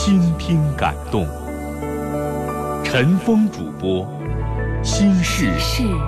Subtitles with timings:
[0.00, 1.26] 倾听感动，
[2.84, 4.08] 陈峰主播，
[4.80, 5.50] 心事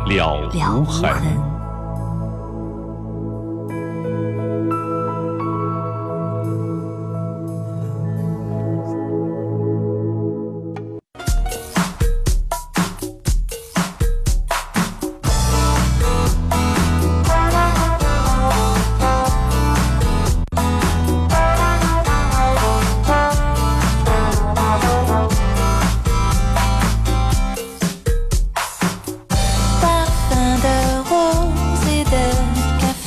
[0.06, 1.59] 了无痕。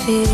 [0.05, 0.25] 听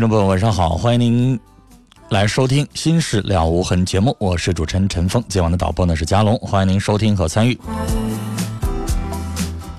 [0.00, 1.40] 众朋友，晚上好，欢迎您
[2.10, 7.58] 来收听《心事了无痕》节目，我是主持人陈峰，今晚的导播呢是嘉龙，欢迎您收听和参与。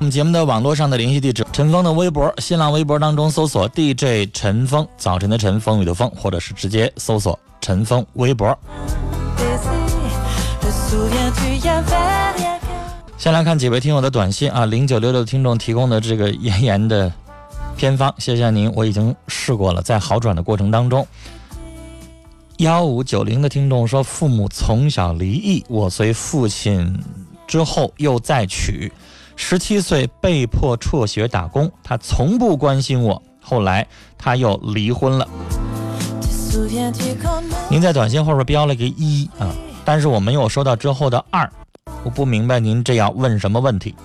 [0.10, 8.58] 节目的网络上的联系地址：陈峰的微博、新浪微博当中搜索 DJ 陈峰，早晨的晨，风雨的风，或者是直接搜索陈峰微博。
[13.18, 17.12] 先来看几位听友的短信啊，零九六六听众提供的这个咽炎的。
[17.76, 21.06] 偏方，谢谢您，我已经试过了，在好转的过程当中。
[22.58, 27.00] 幺五九零的听众说，父母从小离异，我随父亲
[27.46, 28.92] 之后又再娶，
[29.40, 33.88] 十七岁被迫辍学打工，他从不关心我，后来
[34.18, 35.26] 他又离婚了。
[37.70, 39.56] 您在短信后边标了个一啊，
[39.86, 41.50] 但是我没有收到之后的二，
[42.04, 43.96] 我不明白您这样问什么问题。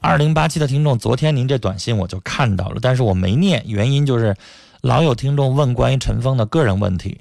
[0.00, 4.34] 二零八七的听众，昨天您这短信我就看到了，但是我没念，原因就是
[4.80, 7.20] 老有听众问关于陈峰的个人问题，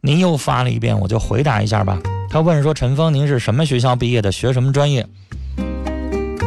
[0.00, 2.00] 您又发了一遍，我就回答一下吧。
[2.28, 4.32] 他问说：“陈峰，您是什么学校毕业的？
[4.32, 5.06] 学什么专业？”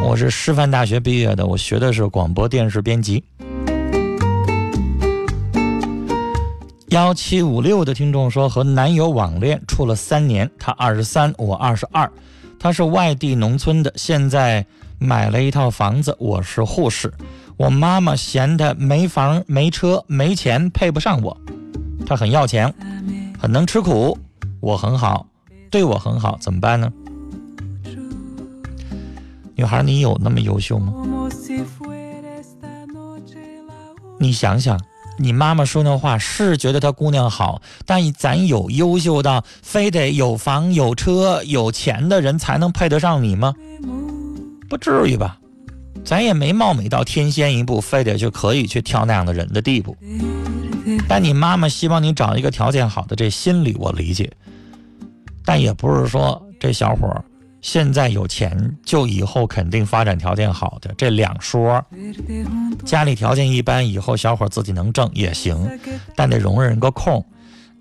[0.03, 3.23] 我是师范大学毕业的，我学的是广播电视编辑。
[6.89, 12.09] 幺七五六的听众说，和男友网恋处了三年，他二十三，我二十二，
[12.57, 14.65] 他是外地农村的，现在。
[14.99, 17.13] 买了一套房子，我是护士。
[17.55, 21.37] 我妈妈嫌他没房没车没钱，配不上我。
[22.03, 22.73] 他很要钱，
[23.39, 24.17] 很能吃苦。
[24.59, 25.27] 我很好，
[25.69, 26.91] 对我很好，怎么办呢？
[29.57, 30.93] 女孩，你有那么优秀吗？
[34.19, 34.79] 你想想，
[35.17, 43.53] 你妈妈说那话是觉得她姑娘好，但咱有优秀到非得有房有车有钱的人才能配得上你吗？
[44.69, 45.39] 不至于吧，
[46.05, 49.97] 咱也没貌美到天仙一步，非得就可以去挑那样的人的地步。
[51.07, 54.31] 但你妈妈希望你找一个条件好的，这心理我理解。
[55.43, 57.23] 但也不是说这小伙
[57.61, 61.83] 现在有钱就以后肯定发展条件好的，这两说。
[62.85, 65.67] 家里条件一般，以后小伙自己能挣也行，
[66.15, 67.25] 但得容忍个空。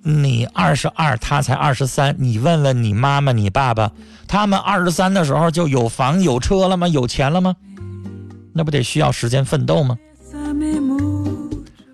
[0.03, 2.15] 你二十二，他才二十三。
[2.19, 3.91] 你问问你妈妈、你爸爸，
[4.29, 6.87] 他们二十三的时候就有房有车了吗？
[6.87, 7.57] 有钱了吗？
[8.53, 9.99] 那不得需要时间奋斗吗？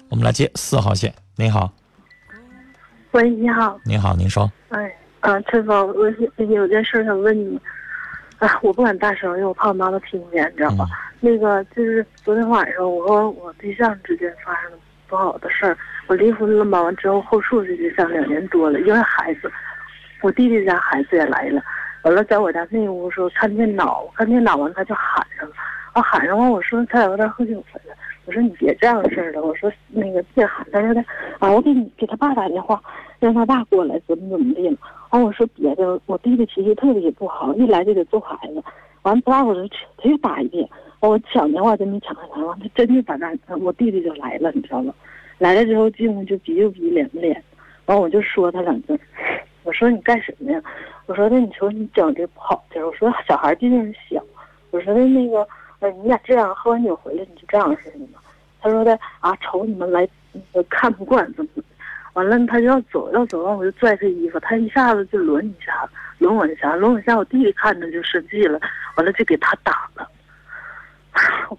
[0.08, 1.12] 我们来接四号线。
[1.37, 1.73] 你好，
[3.12, 4.52] 喂，你好，你好，您说。
[4.69, 4.78] 哎，
[5.23, 7.57] 啊，陈芳，我有有件事想问你，
[8.39, 10.85] 啊，我不敢大声，因为我怕我妈妈听见，你知道吧？
[11.21, 15.79] 那个就是昨天晚上我和我对象之间发生了不好的事儿，
[16.09, 19.49] 我离婚了嘛，完之后后处这对象两年多了，因为孩子，
[20.23, 21.63] 我弟弟家孩子也来了，
[22.03, 25.55] 完了在我家那屋时候看电脑，看电脑完他就喊上了，
[25.93, 27.95] 啊喊上完我说他有点喝酒回来。
[28.25, 31.01] 我说你别这样式儿的，我说那个别喊，他说的
[31.39, 32.81] 啊，我给你给他爸打电话，
[33.27, 34.77] 让他爸过来，怎么怎么地了。
[35.11, 38.63] 完我说别的，我弟弟脾气特别不好，一来就得揍孩子。
[39.03, 40.69] 完不大会儿他又打一遍，
[41.01, 44.93] 我抢电话真没抢上来，完他真就把那我弟弟就来了，你知道吗？
[45.39, 47.43] 来了之后进屋就逼就逼脸不脸，
[47.87, 48.99] 完我就说他两句，
[49.65, 50.63] 我说你干什么呀？
[51.07, 54.23] 我说那你说你整这不好劲儿，我说小孩毕竟是小，
[54.71, 55.47] 我说的那个。
[56.01, 58.21] 你俩这样喝完酒回来你就这样似的吗？
[58.61, 60.09] 他说的啊，瞅你们来，
[60.69, 61.69] 看不惯怎么怎么，
[62.14, 65.88] 完了他就要走要走完我就拽他衣服，他一下子就抡一下，
[66.19, 68.61] 抡我一下，抡我一下，我弟弟看着就生气了，
[68.97, 70.09] 完了就给他打了，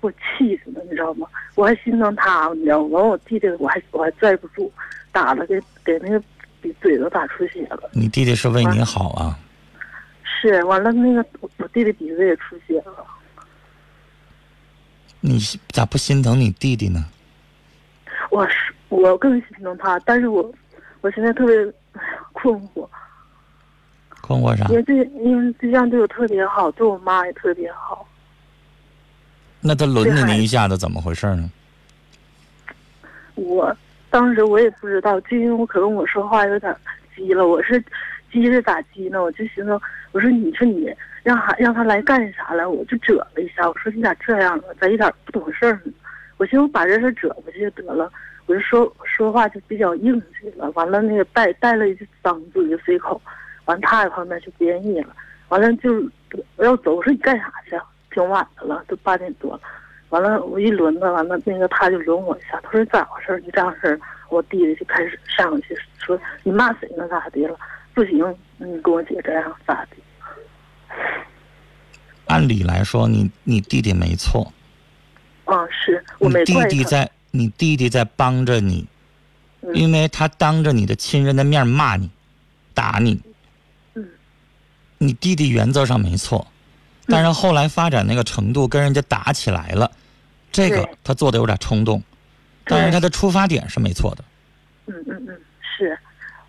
[0.02, 1.28] 我气死了，你知道吗？
[1.56, 3.00] 我还心疼他，你知道吗？
[3.00, 4.72] 完我弟弟我还我还拽不住，
[5.12, 6.22] 打了给给那个
[6.62, 7.90] 比嘴都打出血了。
[7.92, 9.38] 你弟弟是为你好啊？
[10.24, 11.26] 是，完了那个
[11.58, 13.06] 我弟弟鼻子也出血了。
[15.20, 15.40] 你
[15.70, 17.06] 咋不心疼你弟弟呢？
[18.30, 20.54] 我是我更心疼他，但是我
[21.02, 21.56] 我现在特别
[22.32, 22.88] 困惑。
[24.22, 24.66] 困惑啥？
[24.70, 28.08] 因为对，因为对象对我特别好，对我妈也特别好。
[29.60, 31.50] 那他轮着你一下子，怎么回事呢？
[33.36, 33.76] 我
[34.10, 36.76] 当时我也不知道，就因为我可能我说话有点
[37.16, 37.84] 急了，我是
[38.32, 39.22] 急着咋急呢？
[39.24, 39.80] 我就寻思，
[40.12, 40.94] 我说你说你。
[41.24, 42.70] 让他让他来干啥了？
[42.70, 44.76] 我就折了一下，我说你咋这样了？
[44.78, 45.94] 咋一点不懂事儿呢？
[46.36, 48.12] 我寻思我把这事折过去就得了，
[48.46, 50.70] 我就说说话就比较硬气了。
[50.72, 53.22] 完了那个带带了一句脏字就随口，
[53.66, 55.16] 完他在旁边就不愿意了。
[55.50, 55.94] 完了就
[56.56, 57.80] 我要走，我说你干啥去？
[58.12, 59.62] 挺晚的了，都八点多了。
[60.10, 63.42] 完了我一轮子，完了那个他就轮我一下，他说咋回事？
[63.42, 64.00] 就这样式儿，
[64.30, 67.08] 我弟弟就开始上去说你骂谁呢？
[67.08, 67.58] 咋的了？
[67.96, 68.24] 不行，
[68.58, 70.96] 你跟我姐这样咋的？
[72.28, 74.54] 按理来说，你你弟弟没错。
[75.46, 78.86] 啊，是我没弟弟在，你弟弟在帮着你，
[79.74, 82.12] 因为他当着你的亲人的面骂你，
[82.76, 83.20] 打你。
[83.96, 84.08] 嗯。
[85.00, 86.46] 你弟弟原则上没错，
[87.08, 89.92] 但是后来发展那个程度，跟人家打起来了，
[90.52, 92.04] 这个他做的有点冲动，
[92.66, 94.24] 但是他的出发点是没错的。
[94.86, 95.42] 嗯嗯嗯，
[95.78, 96.00] 是，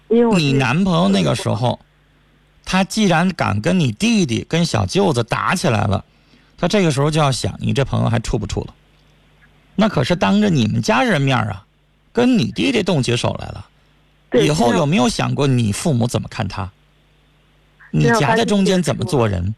[0.08, 1.80] 因为你男朋友那个时候。
[2.66, 6.02] 他既然敢跟你弟弟、跟小舅子打起来了，
[6.56, 8.74] 他这个时候就要想：你这朋友还处不处了？
[9.76, 11.64] 那可是当着你们家人面啊，
[12.12, 13.66] 跟你弟弟动起手来了。
[14.40, 16.70] 以后有没有想过你父母怎么看他？
[17.90, 19.54] 你夹在中间怎么做人？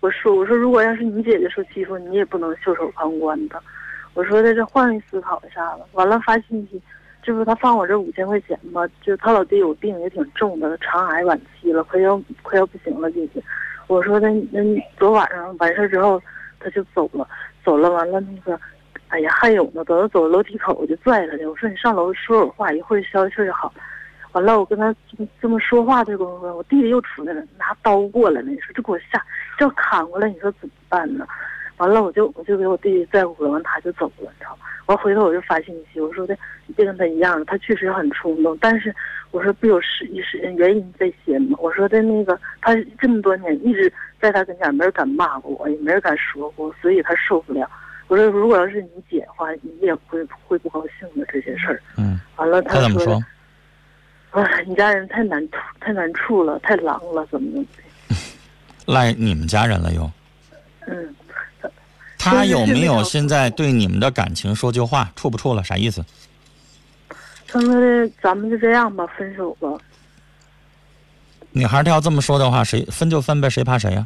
[0.00, 3.60] 我说：“我说，如果要是你姐姐受欺负，你也不能袖手旁观的。”
[4.14, 6.80] 我说的这换位思考一下子，完了发信息。
[7.22, 8.88] 这不他放我这五千块钱吗？
[9.02, 13.42] 就他老弟有病也挺重的，肠癌晚期了，快要快要不行了，姐姐。
[13.88, 14.60] 我说那那
[14.98, 16.20] 昨晚上完事之后
[16.58, 17.28] 他就走了，
[17.64, 18.58] 走了完了那个，
[19.10, 23.72] 哎呀还有呢，走着走楼梯口我就拽他去，我说你上楼说会儿话，一会儿消气就好。
[24.32, 24.94] 完了我跟他
[25.42, 29.20] 这么说话的功夫，我弟弟又出来了，拿刀过来了，你说这给我吓，
[29.58, 31.26] 这要砍过来，你说怎么办呢？
[31.78, 34.66] 完了，我就我就给我弟弟拽回来，完他就走了，你知道吗？
[34.86, 36.36] 完回头我就发信息，我说的
[36.66, 38.94] 你别跟他一样，他确实很冲动，但是
[39.32, 41.58] 我说不有时时原因在先吗？
[41.60, 47.68] 我说的那个他这么多年一直在他跟前，没人敢骂过我，也没人敢说过，所以他受不了。
[48.10, 51.80] 我说如果要是你姐的话，你也会会不高兴的这些事儿。
[51.96, 52.20] 嗯。
[52.34, 53.22] 完了，他怎么说？
[54.32, 57.64] 啊，你家人太难处，太难处了，太狼了，怎么怎么
[58.08, 58.16] 的？
[58.92, 60.10] 赖你们家人了又？
[60.88, 61.14] 嗯。
[62.18, 65.12] 他有没有现在对你们的感情说句话？
[65.14, 65.62] 处不处了？
[65.62, 66.04] 啥意思？
[67.46, 69.68] 他说的，咱们就这样吧，分手吧。
[71.52, 74.04] 女孩她要这么说的话，谁分就分呗，谁怕谁呀？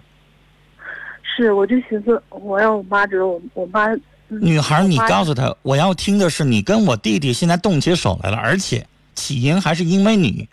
[1.36, 3.88] 是，我就寻思，我让我妈知道，我我妈。
[4.28, 10.48] 女孩，你告诉她，我要听的是你跟我弟弟现在动起手来了，而且起因还是因为你。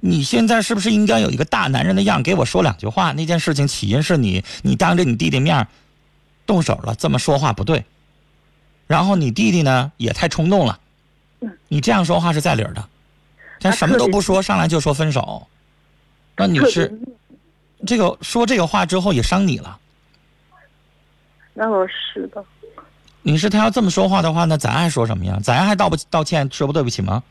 [0.00, 3.12] 你现在是不是应该有一个大男人的样，给我说两句话？
[3.12, 5.66] 那件事情起因是你，你当着你弟弟面。
[6.46, 7.82] 动手了，这么说话不对。
[8.86, 10.78] 然后你弟弟呢也太冲动了，
[11.68, 12.84] 你这样说话是在理的。
[13.60, 15.46] 他什么都不说，上来就说分手，
[16.36, 17.00] 那你是，
[17.86, 19.78] 这个说这个话之后也伤你了。
[21.54, 22.44] 那我是的。
[23.22, 25.38] 女士，他要这么说话的话，那咱还说什么呀？
[25.42, 27.22] 咱还道不道歉，说不对不起吗？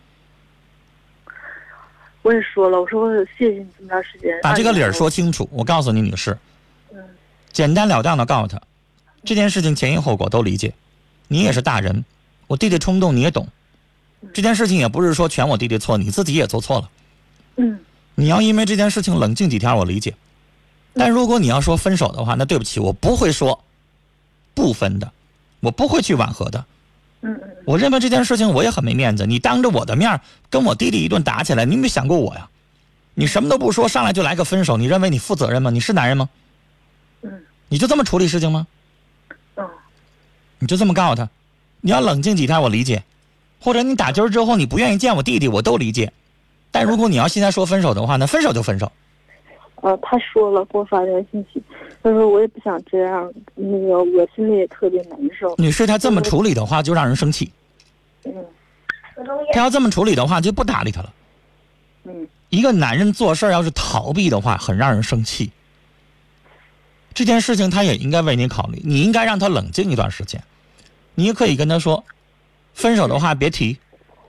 [2.24, 5.48] 我也说了，我说我谢谢你这么长时间，把这个理儿说清楚。
[5.52, 6.38] 我告诉你，女士，
[6.94, 6.98] 嗯
[7.52, 8.60] 简单了当的告诉他，
[9.26, 10.74] 这件事情前因后果都理解，
[11.28, 12.04] 你也是大人，
[12.48, 13.46] 我弟弟冲动你也懂，
[14.34, 16.90] 这件事情也不是说全我弟弟错，你自己也做错了。
[17.58, 17.78] 嗯
[18.16, 20.16] 你要因为这件事情冷静几天，我理解。
[20.94, 23.64] 但如果你要说分手的话，那对不起，我不会说
[24.54, 25.12] 不分的，
[25.60, 26.66] 我不会去挽回的。
[27.22, 30.20] 嗯嗯我认为这件事情我也很没面子，你当着我的面儿
[30.50, 32.50] 跟我弟弟一顿打起来，你有没有想过我呀？
[33.14, 35.70] 你什么都不说，上来就来个分手，你认为你负责任吗？
[35.70, 36.30] 你是男人吗？
[37.22, 37.32] 嗯
[37.70, 38.68] 你就这么处理事情吗？
[39.56, 39.66] 嗯
[40.60, 41.30] 你就这么告诉他，
[41.82, 43.04] 你要冷静几天，我理解。
[43.60, 46.12] 或者你打今儿之后你不愿意见我弟弟，我都理解。
[46.72, 48.92] 但如果你要现在说分手的话，那分手就分手。
[49.84, 51.62] 呃，他说了，给我发条信息，
[52.02, 55.54] 他说我也不想这样，那个我心里也特别难受。
[55.58, 57.52] 女士，他这么处理的话，就让人生气。
[58.24, 58.34] 嗯
[59.52, 61.14] 他要这么处理的话，就不搭理他了。
[62.06, 65.52] 嗯一个男人做事儿要是逃避的话，很让人生气。
[67.14, 70.42] 这件事情他也应该为你考虑，你应该让他冷静一段时间。
[71.16, 72.04] 你也可以跟他说，
[72.74, 73.78] 分手的话别提，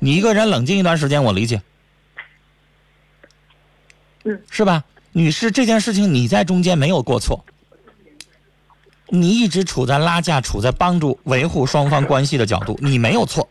[0.01, 1.63] 你一个人冷静一段时间，我理解。
[4.25, 4.85] 嗯，是吧，
[5.15, 5.51] 女士？
[5.51, 7.45] 这件事情你在中间没有过错，
[9.09, 13.49] 你一直处在拉架、处在帮助维护双方关系的角度，你没有错。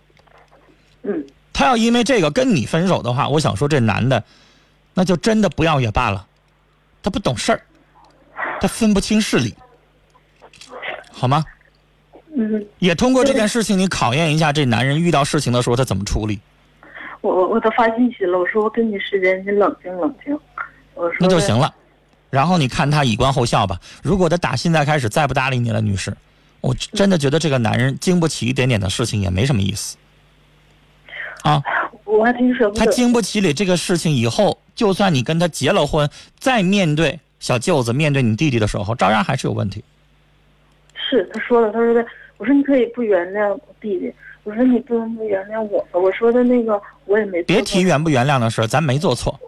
[1.04, 4.22] 嗯他要因为这个跟你分手的话，我想说这男的，
[4.94, 6.28] 那就真的不要也罢了。
[7.02, 7.62] 他不懂事儿，
[8.60, 9.54] 他分不清事理，
[11.12, 11.46] 好吗？
[12.36, 16.40] 嗯，也通过这件事情，你考验一下这男人遇到事情的时候他怎么处理。
[17.22, 20.38] 我我我都发信息了，我说我给你时间，你冷静冷静。
[21.20, 21.74] 那就行了。
[22.30, 23.80] 然后你看他以观后效吧。
[24.02, 26.16] 如果他打现在开始再不搭理你了，女士，
[26.62, 29.98] 我真的觉得这个男人经不起一点点的事情也没什么意思。
[31.44, 31.62] 啊，
[32.06, 32.86] 我还挺舍不他。
[32.88, 36.10] 经不起你这个事情以后，就算你跟他结了婚，
[36.40, 39.84] 再面对小舅子、面对你弟弟的时候，照样还是有问题。
[40.96, 42.04] 是，他说了，他说的，
[42.38, 44.12] 我说你可以不原谅我弟弟，
[44.44, 49.40] 我说你不能不原谅我吧，我说的那个我也没别提原不原谅的事儿，咱没做错。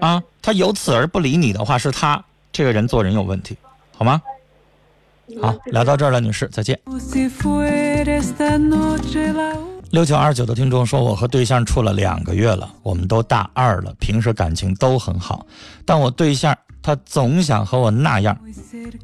[0.00, 2.22] 啊，他由此而不理你的话，是他
[2.52, 3.56] 这个人做人有问题，
[3.96, 4.20] 好吗？
[5.40, 6.78] 好，聊到这儿了，女士，再见。
[9.90, 15.46] 六九二九的听众说，我和对象处了两个月了，我们都大二了，平时感情都很好，
[15.86, 18.38] 但我对象他总想和我那样，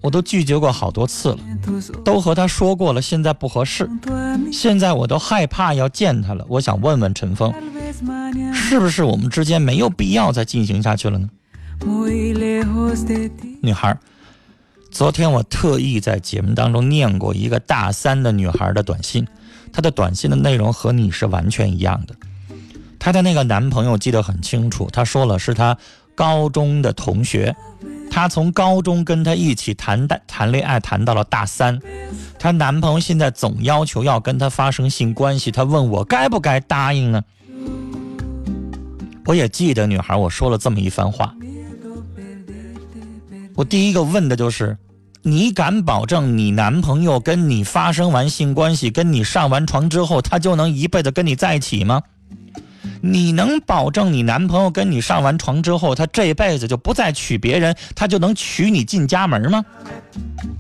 [0.03, 1.39] 我都拒绝过好多次了，
[2.05, 3.89] 都和他说过了，现在不合适，
[4.53, 6.45] 现在我都害怕要见他了。
[6.47, 7.51] 我想问问陈峰，
[8.53, 11.31] 是不是我们之间没有必要再进行下去了呢？
[13.63, 13.99] 女孩，
[14.91, 19.27] 昨天我特意在节目当中念过一个大三的女孩的短信，
[19.73, 22.15] 她的短信的内容和你是完全一样的。
[22.99, 25.79] 她的那个男朋友记得很清楚，她说了是她
[26.21, 27.57] 高中的同学，
[28.11, 31.81] 她从高中跟他一起谈谈谈恋爱谈到了大三，
[32.39, 37.23] 她男朋友现在总要求要跟她发生性关系，她问我该不该答应呢？
[39.25, 41.35] 我也记得女孩我说了这么一番话，
[43.55, 44.77] 我第一个问的就是，
[45.23, 52.03] 你敢保证你男朋友跟你发生完性关系，跟你上完床之后，他就能一辈子跟你在一起吗？
[53.03, 59.65] 你能保证你男朋友跟你上完床之后，他这辈子就不再娶别人，他就能娶你进家门吗？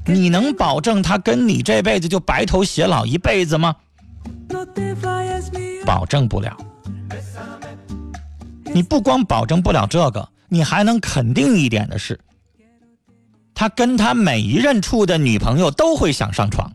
[0.06, 3.76] 你能保证他跟你这辈子就白头偕老一辈子吗？
[5.85, 6.56] 保证不了。
[8.73, 12.18] 你不光保证不了这个，你还能肯定一点的是，
[13.52, 16.69] 他跟他每一任处的女朋友都会想上床。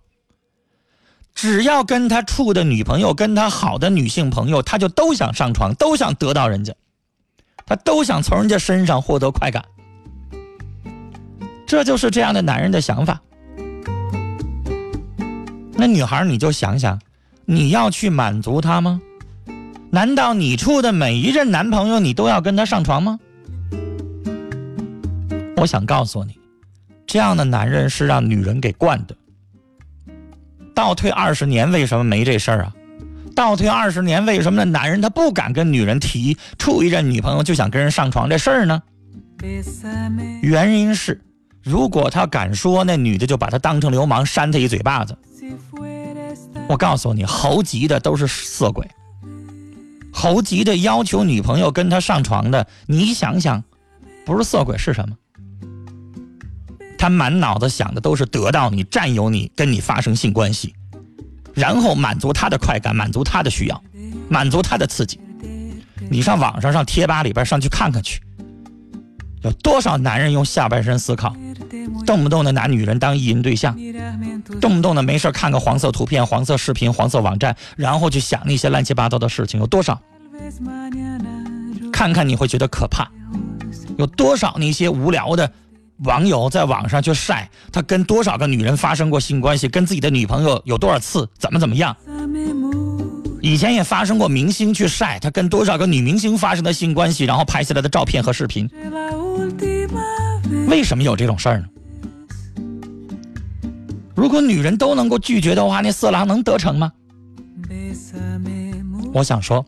[1.36, 6.74] 只要跟他处的女朋友跟他好的女性朋友，他就都想上床，都想得到人家，
[7.66, 9.64] 他都想从人家身上获得快感。
[11.68, 13.22] 这就是这样的男人的想法。
[15.74, 17.00] 那女孩，你就想想，
[17.44, 19.02] 你要去满足他吗？
[19.92, 23.20] 难道你处的每一任男朋友，你都要跟他上床吗？
[25.58, 26.40] 我想告诉你，
[27.06, 29.16] 这样的男人是让女人给惯的。
[30.76, 32.74] 倒退二十年，为什么没这事儿啊？
[33.34, 38.82] 倒退二十年，为什么那男人他不敢跟女人提处一任女朋友就想跟人上床这事儿呢？
[40.42, 41.20] 原因是，
[41.64, 45.18] 如果他敢说，那女的就把他当成流氓，扇他一嘴巴子。
[46.68, 48.90] 我告诉你，猴急的都是色鬼，
[50.12, 53.64] 猴急的要求女朋友跟他上床的，你想想，
[54.26, 55.16] 不是色鬼是什么？
[56.98, 60.74] 他满脑子想的都是得到你、占有你、跟你发生性关系，
[61.54, 63.82] 然后满足他的快感，满足他的需要，
[64.30, 65.20] 满足他的刺激。
[66.10, 68.22] 你上网上上贴吧里边上去看看去，
[69.42, 71.36] 有多少男人用下半身思考，
[72.06, 73.76] 动不动的拿女人当意淫对象，
[74.62, 80.00] 动不动的没事看个黄色图片、黄色视频、黄色网站，然后去想那些乱七八糟的事情，有多少？
[81.92, 83.10] 看看你会觉得可怕。
[83.98, 85.50] 有多少那些无聊的
[86.00, 91.96] 网友在网上去晒他跟多少个女人发生过性关系，跟自己的女朋友有多少次，怎么怎么样？
[93.42, 98.70] 以前也发生过明星去晒他跟多少个女明星发生的性关系，然后拍下来的照片和视频。
[100.68, 101.66] 为什么有这种事儿呢？
[104.16, 106.92] 如果女人都能够拒绝的话，那色狼能得逞吗？
[109.14, 109.64] 我想说，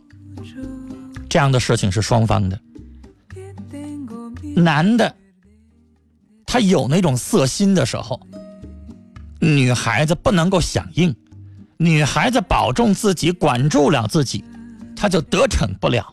[1.29, 2.59] 这样的事情是双方的。
[4.55, 5.13] 男的，
[6.47, 8.19] 他有那种色心的时候，
[9.39, 11.13] 女孩子不能够响应，
[11.77, 14.43] 女孩子保重自己，管住了自己，
[14.95, 16.11] 他就得逞不了。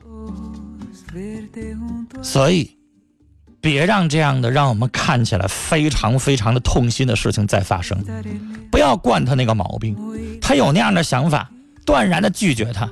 [2.20, 2.76] 所以，
[3.60, 8.04] 别让这样的让我们看起来非常非常的痛心的事情再发生。
[8.72, 9.96] 不要惯他那个毛病，
[10.40, 11.48] 他有那样的想法，
[11.86, 12.90] 断然的拒绝他。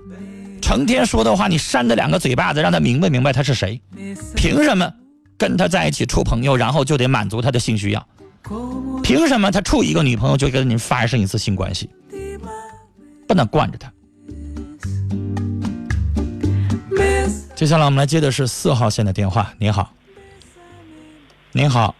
[0.61, 3.83] 成天说的话，你扇他两个嘴巴子，让他明白明白他是谁。
[4.37, 4.93] 凭什么？
[5.43, 8.07] 跟他在一起处朋友，然后就得满足他的性需要。
[9.03, 11.91] 凭什么他处一个女朋友就跟你发生一次性关系？
[13.27, 13.93] 不能惯着他。
[17.57, 19.53] 接下来我们来接的是四号线的电话。
[19.59, 19.93] 您好，
[21.51, 21.93] 您好，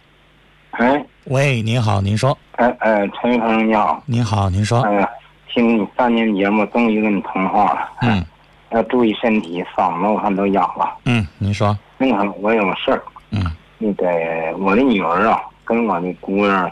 [0.71, 5.09] 哎喂，您好，您说，哎哎，陈鹏你好，您好，您说，哎呀，
[5.53, 7.89] 听你三年节目，终于跟你通话了。
[8.03, 8.25] 嗯
[8.71, 10.97] 要注意身体，嗓子我看都哑了。
[11.03, 13.43] 嗯，您说，那个我有个事儿，嗯。
[13.77, 14.07] 那个
[14.59, 16.71] 我的女儿啊，跟我的姑娘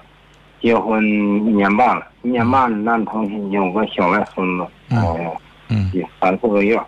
[0.62, 5.92] 结婚一年半了，一年半那同时有个小外孙子，嗯。
[5.94, 6.80] 也三四个月，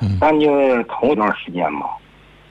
[0.00, 0.16] 嗯。
[0.20, 1.90] 但就是头一段时间吧，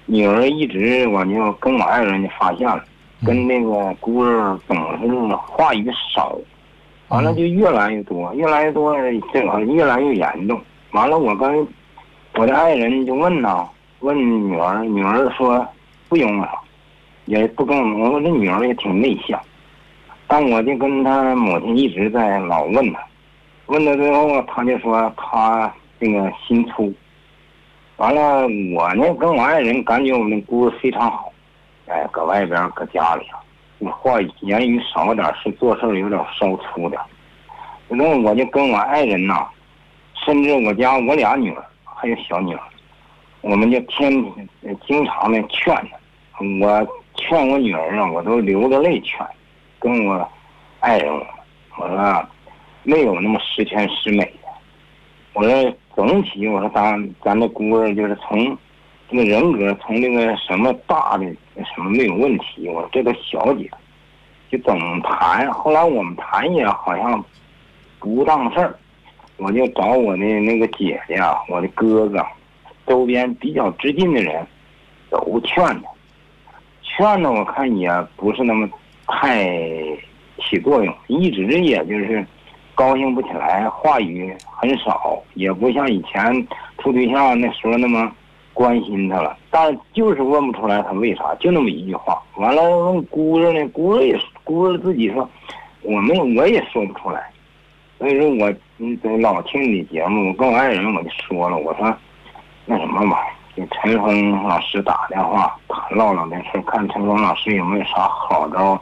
[0.06, 2.84] 女儿一直我就跟我爱人就发现了，
[3.26, 6.38] 跟那个姑娘总是话语少，
[7.08, 8.96] 完了就越来越多，越来越多，
[9.32, 10.60] 这个越来越严重。
[10.92, 11.68] 完了，我跟
[12.36, 13.68] 我的爱人就问呐，
[14.00, 14.18] 问
[14.50, 15.66] 女儿，女儿说
[16.10, 16.50] 不用了，
[17.26, 18.12] 也不跟我。
[18.12, 19.40] 我这女儿也挺内向，
[20.28, 23.00] 但我就跟她母亲一直在老问她，
[23.68, 26.94] 问到最后，她就说她那个心粗。
[27.98, 28.42] 完了，
[28.76, 31.32] 我呢跟我爱人感觉我们姑非常好，
[31.88, 33.40] 哎，搁外边搁家里啊，
[33.90, 37.00] 话言语少点，是做事有点稍粗点。
[37.88, 39.48] 那我就跟我爱人呐、
[40.26, 42.60] 甚至我家我俩女儿还有小女儿，
[43.42, 44.12] 我们就天
[44.62, 46.44] 天经常的劝她。
[46.60, 49.26] 我劝我女儿啊，我都流着泪劝，
[49.80, 50.28] 跟我
[50.80, 51.14] 爱人
[51.78, 52.28] 我，说
[52.84, 54.50] 没有那么十全十美的。
[55.34, 58.58] 我说总体，我说咱咱这姑儿就是从
[59.10, 61.26] 这个人格，从这个什么大的
[61.56, 63.70] 什么没有问题，我说这个小姐
[64.50, 67.24] 就总谈，后来我们谈也好像
[68.00, 68.76] 不当事儿，
[69.38, 72.26] 我就找我的那个姐姐啊，我的哥哥，
[72.88, 74.46] 周边比较知近的人
[75.10, 75.90] 都劝他，
[76.98, 78.70] 劝的我看也不是那么
[79.08, 79.46] 太
[80.40, 82.26] 起作用，一直也就是
[82.74, 88.12] 高兴不起来，话语很少，也不像以前处对象那时候那么
[88.54, 89.38] 关心他了。
[89.52, 92.22] 但就是问不出来他为啥，就那么一句话。
[92.38, 95.30] 完了问姑子呢，姑子也姑子自己说，
[95.82, 97.22] 我没有，我也说不出来。
[97.98, 101.96] 所以说我嗯老听你节目，我跟我爱人我就说了，我说
[102.66, 103.26] 那什么吧，
[103.56, 108.80] 给陈峰老师打电话谈唠唠这事儿，看陈峰老师有没有啥好招，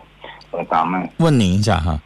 [0.51, 1.99] 呃，咱们问您一下哈，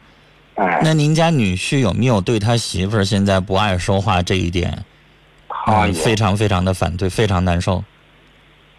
[0.56, 4.70] 哎，那您家女婿有没有对他媳妇儿现在不爱说话这一点，
[5.48, 7.82] 啊、他也非常非常的反对，非常难受？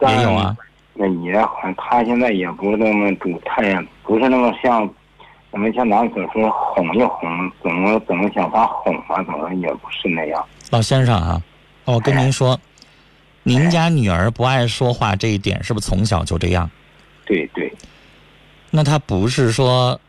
[0.02, 0.56] 也有啊，
[0.94, 1.34] 那也
[1.76, 4.88] 他现在也不是那么主他也，不是那么像，
[5.52, 10.46] 咱们像咱所说哄一哄，怎么怎么想法哄啊，怎么也不是那样。
[10.70, 11.42] 老先生啊，
[11.86, 12.58] 我跟您说，
[13.50, 16.70] 您家女儿不爱说话这一点是不是从小就这样？
[17.26, 17.74] 对对，
[18.70, 20.00] 那她不是说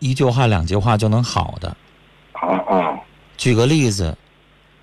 [0.00, 1.74] 一句话两句话就能好的。
[2.32, 3.00] 啊啊，
[3.38, 4.16] 举个例子，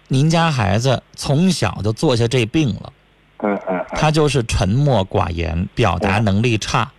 [0.07, 2.93] 您家孩子从小就坐下这病了，
[3.37, 6.91] 嗯嗯嗯，他就是沉默寡言，表达能力差，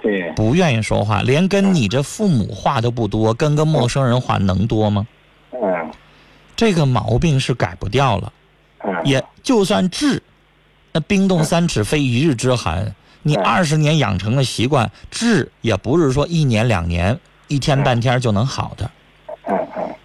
[0.00, 5.04] 对，不愿意说话，连跟你这父母话都不多，跟个陌生人话能多吗？
[5.52, 5.90] 嗯。
[6.54, 8.32] 这个毛病是改不掉了，
[8.84, 10.22] 嗯，也就算治，
[10.92, 12.94] 那冰冻三尺非一日之寒。
[13.22, 18.90] 你嗯二十年养成的习惯，治也不是说一年两年、一天半天就能好的。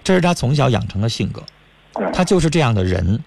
[0.04, 1.42] 这是他从小养成的性格，
[1.94, 2.12] 嗯。
[2.14, 3.24] 他就是这样的人，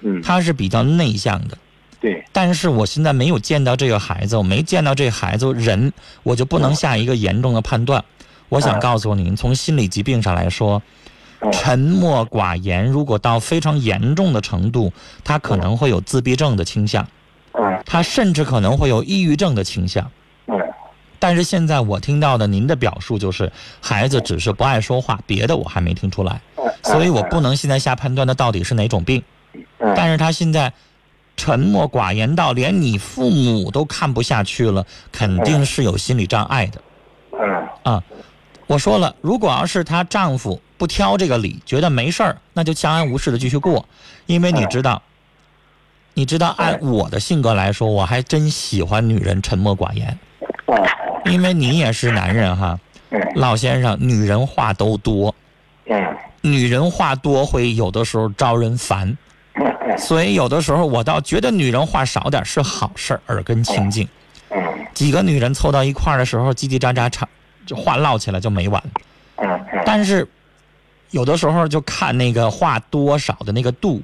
[0.00, 1.58] 嗯，他是比较内向的，
[2.00, 8.02] 对，但是我现在没有见到这个孩子，我没见到这孩子人，我就不能下一个严重的判断。
[8.48, 10.82] 我想告诉您，从心理疾病上来说，嗯
[11.50, 14.92] 沉默寡言，如果到非常严重的程度，
[15.24, 17.06] 他可能会有自闭症的倾向，
[17.54, 20.10] 嗯他甚至可能会有抑郁症的倾向。
[20.46, 20.60] 嗯
[21.18, 23.50] 但是现在我听到的您的表述就是，
[23.80, 26.40] 孩子只是不爱说话，别的我还没听出来，
[26.82, 29.22] 所以我不能现在下判断他到底是哪种病。
[29.78, 30.72] 嗯但是他现在
[31.36, 36.80] 沉默寡言到连你父母都看不下去了，肯定是有心理障碍的。
[37.32, 38.02] 嗯啊。
[38.68, 43.88] 我说了，如果要是她丈夫不挑这个理，觉得没事儿，那就相安无事的继续过，
[44.26, 45.00] 因为你知道，
[46.12, 50.18] 你知道按我的性格来说，我还真喜欢女人沉默寡言，
[50.66, 50.84] 嗯
[51.26, 52.76] 因为你也是男人哈，
[53.10, 53.22] 嗯。
[53.36, 55.32] 老先生，女人话都多，
[55.86, 56.04] 嗯。
[56.40, 59.16] 女人话多会有的时候招人烦。
[59.54, 64.08] 嗯所以有的时候我倒觉得女人话少点是好事儿，耳根清净。
[64.50, 64.60] 嗯。
[64.92, 67.28] 几个女人凑到一块儿的时候，叽叽喳喳吵，
[67.64, 68.82] 这话唠起来就没完。
[69.36, 69.60] 嗯。
[69.86, 70.26] 但是
[71.12, 74.02] 有的时候就看那个话多少的那个度。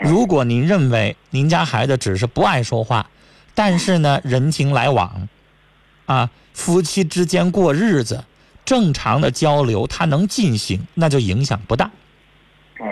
[0.00, 3.10] 如果您认为您家孩子只是不爱说话，
[3.54, 5.28] 但是呢人情来往，
[6.06, 8.24] 啊，夫妻之间过日子，
[8.64, 11.90] 正常的交流他能进行，那就影响不大。
[12.80, 12.86] 嗯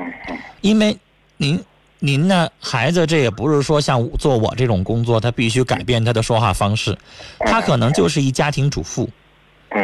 [0.62, 0.98] 因为
[1.36, 1.62] 您
[2.00, 6.98] 您呢，孩子这也不是说像做我这种工作，他必须改变他的说话方式，
[7.38, 9.08] 他可能就是一家庭主妇，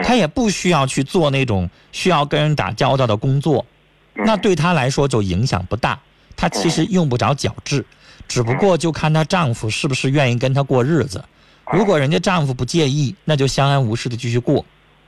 [0.02, 3.64] 他也不需要去做那种需要跟人打交道的工作，
[4.14, 5.98] 那对她来说就影响不大，
[6.36, 7.84] 她其实用不着矫治，
[8.28, 11.24] 只不过就看她丈夫是不是愿意跟她过日子，
[11.72, 14.64] 如果人家丈夫不介意，那就相安无事的继续过。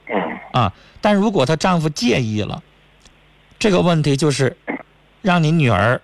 [0.09, 0.61] 嗯。
[0.61, 2.63] 啊，但如果她丈夫介意了，
[3.59, 4.57] 这个问题就是
[5.23, 6.01] 让你女儿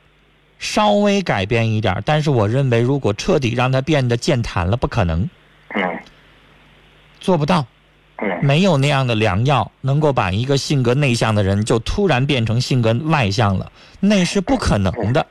[0.58, 5.28] 稍微改变一点，但是我认为如果彻底让她变得健谈了，不可能，
[5.74, 5.98] 嗯。
[7.20, 7.66] 做不到，嗯
[8.42, 15.26] 没有那样的良药能够把一个性格内向的人就突然变成性格外向了，那是不可能的。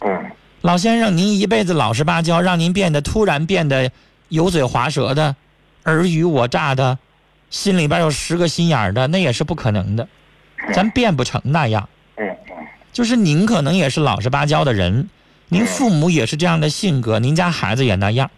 [0.00, 0.30] 嗯
[0.62, 3.90] 老先生，您一辈子老实巴交，让您变得突然变得
[4.28, 5.34] 油嘴滑舌的、
[5.84, 6.98] 尔虞我诈的，
[7.48, 10.06] 心里边有十个心眼儿的，那也是不可能的，
[10.74, 11.88] 咱变不成那样。
[12.16, 12.36] 嗯
[12.92, 15.08] 就是您可能也是老实巴交的人，
[15.48, 18.30] 您父母也是这样的性格，您家孩子也那样。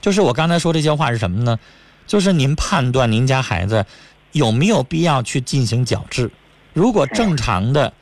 [0.00, 1.58] 就是我刚才说这些话是什么呢？
[2.06, 3.84] 就是您判断您家孩子
[4.32, 6.30] 有没有必要去进行矫治。
[6.72, 7.92] 如果正常的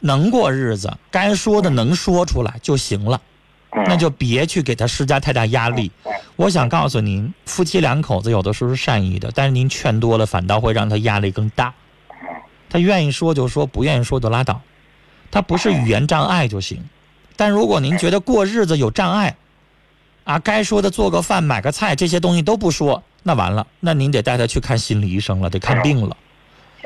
[0.00, 3.20] 能过日子，该说的能说出来就行了，
[3.86, 5.90] 那就别去给他施加太大压力。
[6.36, 11.74] 我想告诉您，夫妻两口子有的时候是善意的，但是您劝多了，反倒会让他压力更大。
[12.70, 14.60] 他愿意说就说，不愿意说就拉倒。
[15.30, 16.82] 他不是语言障碍就行。
[17.34, 19.36] 但如果您觉得过日子有障碍，
[20.24, 26.16] 啊，该说的做个饭、买个菜这些东西都不说，那完了，那您得带他去看心理医生了，得看病了。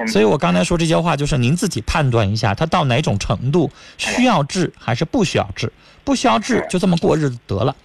[0.08, 7.76] 所以我刚才说这些话，就是您自己判断一下，他到哪种程度需要治还是不需要治，不需要治就这么过日子得了。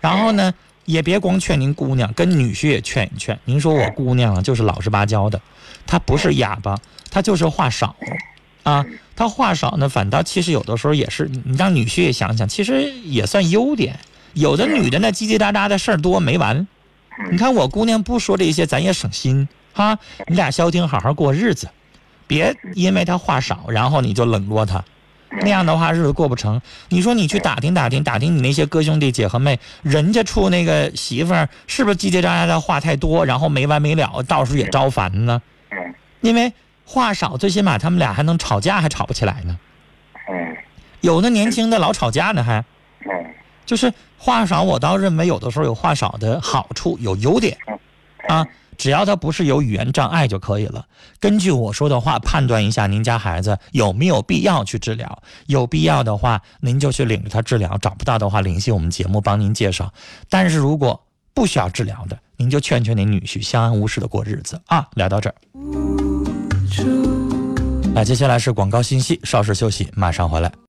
[0.00, 0.54] 然后呢，
[0.86, 3.38] 也别光劝您姑娘，跟女婿也劝一劝。
[3.44, 5.38] 您说我姑娘啊，就是老实巴交的，
[5.86, 6.78] 她不是哑巴，
[7.10, 7.94] 她就是话少，
[8.62, 13.98] 啊，她话少呢，反倒其实有的时候也是，你让女婿也想想，其实也算优点。
[14.34, 16.68] 有的女的那叽叽喳喳的事儿多没完，
[17.30, 19.98] 你看我姑娘不说这些，咱也省心哈。
[20.26, 21.68] 你俩消停，好好过日子，
[22.26, 24.84] 别因为她话少，然后你就冷落她。
[25.42, 26.62] 那样的话，日子过不成。
[26.88, 35.42] 你说你去打听打听，打听你那些哥兄弟姐和妹，人家处那个媳妇儿是不是叽叽喳喳的话太多，然后没完没了，到时候也招烦呢？
[35.70, 36.52] 嗯因为
[36.84, 39.58] 话少，最起码他们俩还能吵架，还吵不起来呢。
[40.30, 40.56] 嗯
[41.00, 42.64] 有的年轻的老吵架呢，还
[43.04, 43.10] 嗯
[43.68, 47.54] 就是话少，我倒认为有的时候有话少的好处，有优点
[48.26, 48.46] 啊。
[48.78, 50.86] 只要他不是有语言障碍就可以了。
[51.20, 59.92] 根据我说的话判断一下您家孩子有没有必要去治疗，有必要的话您就去领着他治疗，找不到的话联系我们节目帮您介绍。
[60.30, 61.04] 但是如果
[61.34, 64.88] 不需要治疗的，您就劝劝您女婿相安无事的过日子啊。
[64.94, 65.34] 聊到这儿，
[67.92, 70.52] 那接下来是广告信息，稍事休息，马上回来。